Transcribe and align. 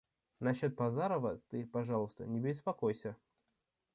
Насчет 0.39 0.73
Базарова 0.73 1.39
ты, 1.51 1.63
пожалуйста, 1.63 2.25
не 2.25 2.39
беспокойся. 2.39 3.15